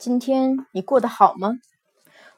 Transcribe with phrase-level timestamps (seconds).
[0.00, 1.58] 今天你过得好吗？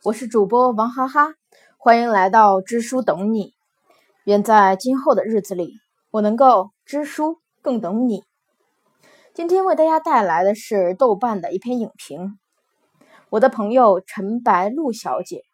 [0.02, 1.34] 我是主播王哈哈，
[1.78, 3.54] 欢迎来到知书懂你。
[4.24, 5.74] 愿在今后的日子里，
[6.10, 8.24] 我能够知书更懂你。
[9.32, 12.36] 今天为大家带来的是豆瓣的一篇影评。
[13.30, 15.44] 我的朋友陈白露小姐，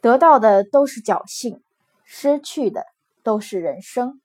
[0.00, 1.62] 得到的都是侥幸，
[2.02, 2.86] 失去的
[3.22, 4.20] 都是人生。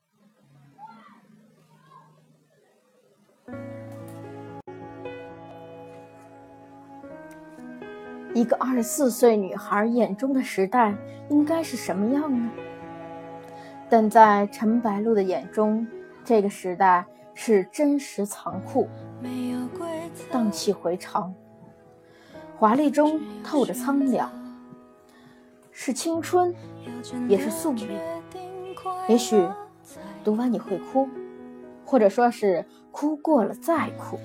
[8.33, 10.95] 一个二十四岁女孩眼中的时代
[11.29, 12.49] 应该是什么样呢？
[13.89, 15.85] 但在陈白露的眼中，
[16.23, 17.03] 这个时代
[17.33, 18.87] 是真实残酷，
[20.31, 21.33] 荡气回肠，
[22.55, 24.31] 华丽中透着苍凉，
[25.71, 26.53] 是青春，
[27.27, 27.89] 也是宿命。
[29.07, 29.43] 也许
[30.23, 31.09] 读完你会哭，
[31.83, 34.19] 或者说是哭过了再哭。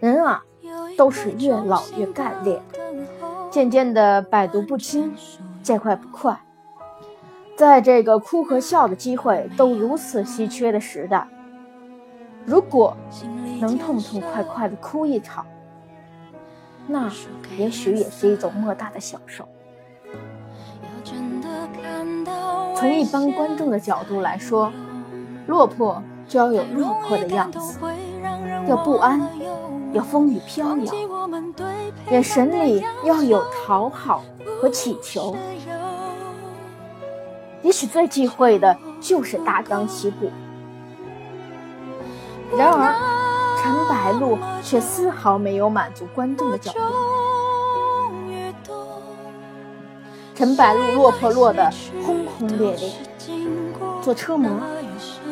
[0.00, 0.42] 人啊。
[0.96, 2.60] 都是越老越干练，
[3.50, 5.14] 渐渐的百毒不侵，
[5.62, 6.40] 见快不快。
[7.56, 11.26] 在这个哭和笑的机会都如此稀缺的时代，
[12.44, 12.96] 如果
[13.60, 15.44] 能痛痛快快的哭一场，
[16.86, 17.10] 那
[17.56, 19.46] 也许也是一种莫大的享受。
[22.76, 24.72] 从一般观众的角度来说，
[25.48, 27.80] 落魄就要有落魄的样子，
[28.68, 29.20] 要不安。
[29.92, 30.94] 要风雨飘摇，
[32.10, 34.22] 眼神里要有讨好
[34.60, 35.34] 和祈求。
[37.62, 40.30] 也许最忌讳的就是大张旗鼓。
[42.56, 42.94] 然而，
[43.60, 46.78] 陈白露却丝毫没有满足观众的角度。
[50.34, 51.68] 陈白露落魄落得
[52.06, 52.92] 轰轰烈烈，
[54.00, 54.48] 做车模，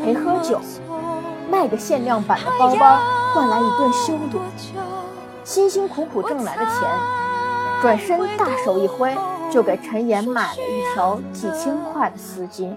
[0.02, 0.60] 陪喝酒，
[1.50, 2.98] 卖个限量版的包包。
[3.36, 4.40] 换来一顿羞辱，
[5.44, 6.74] 辛辛苦苦挣来的钱，
[7.82, 9.14] 转身大手一挥，
[9.52, 12.74] 就给陈岩买了一条几千块的丝巾。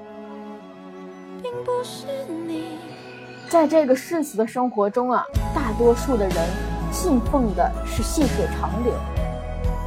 [3.47, 5.23] 在这个世俗的生活中啊，
[5.55, 6.35] 大多数的人
[6.91, 8.93] 信奉的是细水长流，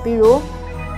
[0.03, 0.41] 比如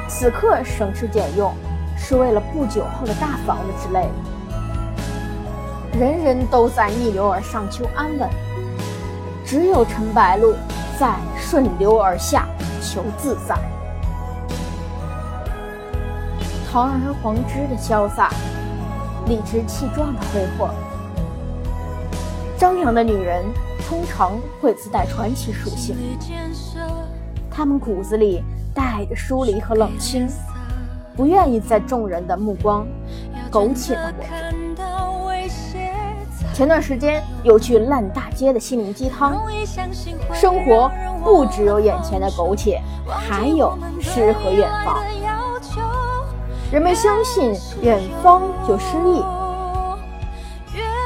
[0.08, 1.52] 此刻省吃俭用，
[1.98, 5.98] 是为了不久后的大房子之类的。
[5.98, 8.30] 人人都在逆流而上求安稳。
[9.54, 10.52] 只有陈白露
[10.98, 12.48] 在顺流而下
[12.82, 13.56] 求自在，
[16.68, 18.32] 堂而皇之的潇洒，
[19.28, 20.74] 理直气壮的挥霍。
[22.58, 23.44] 张扬的女人
[23.86, 25.96] 通常会自带传奇属性，
[27.48, 28.42] 她们骨子里
[28.74, 30.28] 带着疏离和冷清，
[31.16, 32.84] 不愿意在众人的目光
[33.52, 34.43] 苟且的活着。
[36.54, 39.42] 前段时间有句烂大街的心灵鸡汤：
[40.32, 40.88] 生活
[41.24, 45.02] 不只有眼前的苟且，还有诗和远方。
[46.70, 49.24] 人们相信远方就诗意，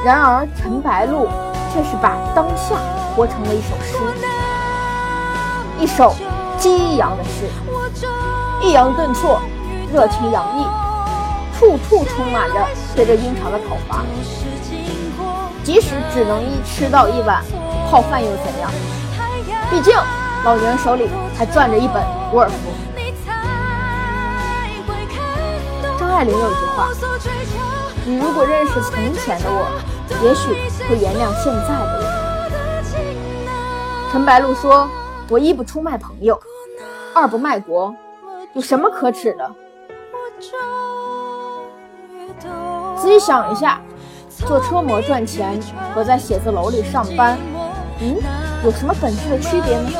[0.05, 1.27] 然而陈白露
[1.73, 2.77] 却是把当下
[3.17, 3.97] 活成了一首诗，
[5.81, 6.15] 一首
[6.59, 7.47] 激扬的诗，
[8.63, 9.41] 抑扬顿挫，
[9.91, 10.67] 热情洋溢，
[11.59, 14.05] 处处充满着随着晕长的讨伐。
[15.69, 17.45] 即使只能一吃到一碗
[17.91, 18.71] 泡饭又怎样？
[19.69, 19.95] 毕竟
[20.43, 22.03] 老娘手里还攥着一本
[22.33, 22.55] 伍尔夫。
[26.01, 26.89] 张爱玲有句话
[28.07, 29.69] ：“你如果认识从前的我，
[30.25, 30.55] 也许
[30.89, 32.03] 会原谅现在的我。”
[34.11, 34.89] 陈白露说
[35.29, 36.41] ：“我一不出卖朋友，
[37.15, 37.95] 二不卖国，
[38.55, 39.53] 有什么可耻的？
[42.97, 43.79] 仔细想一下。”
[44.47, 45.59] 做车模赚钱
[45.95, 47.37] 和在写字楼里上班，
[48.01, 48.17] 嗯，
[48.65, 49.91] 有什么本质的区别呢？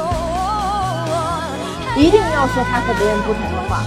[1.97, 3.83] 一定要说他和别人不同的话，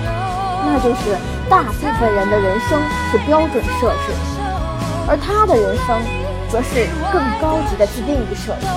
[0.65, 1.17] 那就是
[1.49, 2.79] 大部分人的人生
[3.11, 4.13] 是标准设置，
[5.07, 6.01] 而他的人生
[6.49, 8.67] 则是更高级的自定义设置。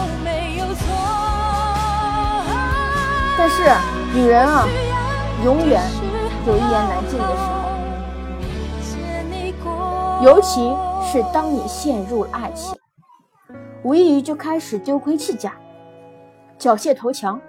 [3.36, 3.68] 但是
[4.14, 4.66] 女人啊，
[5.44, 5.82] 永远
[6.46, 7.42] 有一言难尽的时
[9.64, 9.74] 候，
[10.22, 10.72] 尤其。
[11.04, 12.76] 是当你陷入了爱情，
[13.84, 15.54] 无异于就开始丢盔弃甲、
[16.58, 17.40] 缴械投降。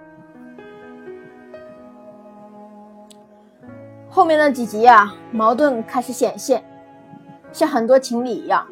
[4.08, 6.62] 后面那几集啊，矛盾开始显现，
[7.50, 8.64] 像很多情侣一样，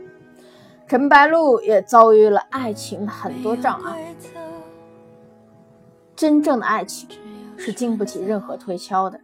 [0.86, 4.14] 陈白露也遭遇了爱情的很多障碍。
[6.14, 7.08] 真正的爱情
[7.56, 9.18] 是经不起任何推敲的。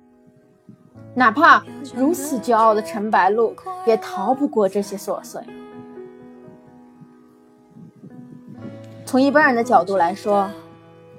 [1.20, 1.62] 哪怕
[1.94, 5.38] 如此骄傲的陈白露，也逃不过这些琐碎。
[9.05, 10.50] 从一般人的角度来说，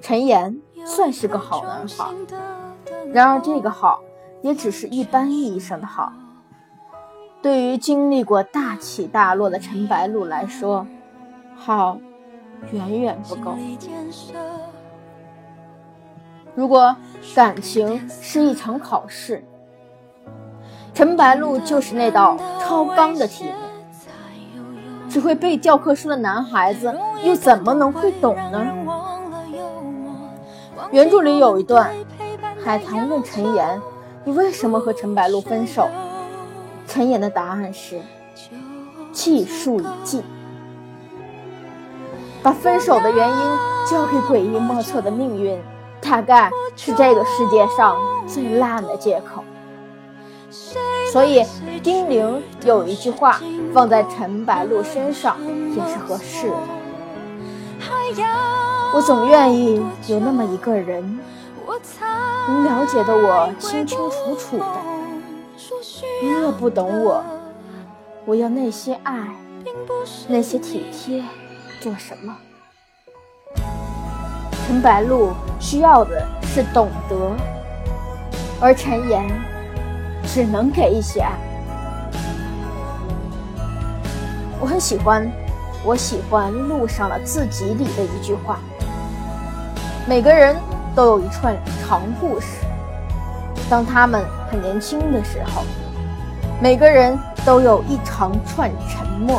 [0.01, 2.09] 陈岩算是个好男孩。
[3.13, 4.01] 然而，这个好
[4.41, 6.11] 也只是一般意义上的好。
[7.39, 10.87] 对于经历过大起大落的陈白露来说，
[11.55, 11.99] 好
[12.71, 13.53] 远远不够。
[16.55, 16.95] 如果
[17.35, 19.43] 感情是一场考试，
[21.01, 23.53] 陈白露就是那道超纲的题目。
[25.09, 28.63] 只会背教科书的男孩子又怎么能会懂呢？
[30.91, 31.89] 原著里有一段，
[32.63, 33.81] 海棠问陈岩
[34.23, 35.89] ：“你为什么和陈白露分手？”
[36.85, 37.99] 陈岩的答案是
[39.11, 40.23] ：“气数已尽。”
[42.43, 43.57] 把分手的原因
[43.89, 45.59] 交给诡异莫测的命运，
[45.99, 49.43] 大概是这个世界上最烂的借口。
[51.11, 51.45] 所以，
[51.81, 53.39] 丁玲有一句话
[53.73, 55.37] 放在陈白露身上
[55.69, 56.57] 也是合适的。
[58.93, 61.19] 我总愿意有那么一个人，
[62.47, 64.65] 能了解的我清清楚楚的。
[66.21, 67.23] 你若不懂我，
[68.25, 69.27] 我要那些爱，
[70.27, 71.23] 那些体贴，
[71.79, 72.35] 做什么？
[74.67, 77.15] 陈白露需要的是懂得，
[78.59, 79.25] 而陈岩
[80.33, 81.33] 只能给一些爱。
[84.61, 85.29] 我很喜欢，
[85.83, 88.59] 我喜欢路上的字集里的一句话：
[90.07, 90.55] 每个人
[90.95, 92.47] 都有一串长故事。
[93.69, 95.63] 当他们很年轻的时候，
[96.61, 99.37] 每个人都有一长串沉默；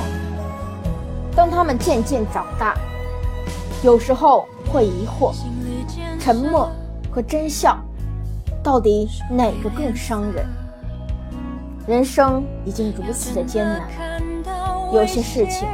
[1.34, 2.74] 当他们渐渐长大，
[3.82, 5.32] 有时候会疑惑，
[6.20, 6.70] 沉默
[7.10, 7.82] 和真相
[8.62, 10.44] 到底哪个更伤人？
[11.86, 13.80] 人生已经如此的艰难，
[14.92, 15.66] 有些事情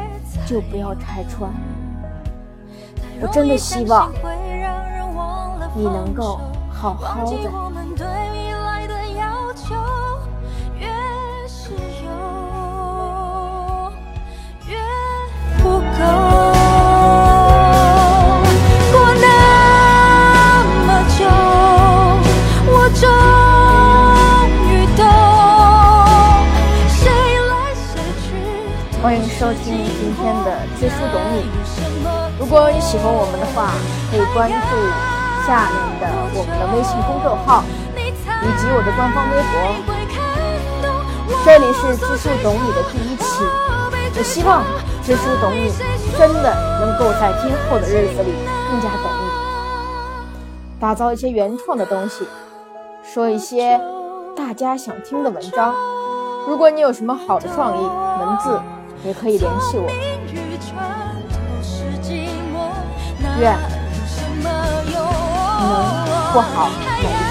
[0.47, 1.51] 就不要拆穿。
[3.21, 4.11] 我真的希望
[5.75, 6.41] 你能够
[6.71, 8.28] 好好的。
[29.19, 31.43] 迎收听今天的知书懂你。
[32.39, 33.75] 如果你喜欢我们的话，
[34.11, 34.55] 可以关注
[35.45, 36.07] 下面的
[36.39, 37.65] 我们的微信公众号
[37.99, 39.53] 以及我的官方微博。
[41.45, 43.43] 这里是知书懂你的第一期，
[44.17, 44.63] 我希望
[45.03, 45.73] 知书懂你
[46.17, 48.31] 真的能够在今后的日子里
[48.71, 49.27] 更加懂你，
[50.79, 52.25] 打造一些原创的东西，
[53.03, 53.81] 说一些
[54.37, 55.75] 大家想听的文章。
[56.47, 58.61] 如果你有什么好的创意文字，
[59.05, 59.89] 也可以联系我。
[63.41, 63.57] 愿
[65.61, 67.28] 你能过好每一天。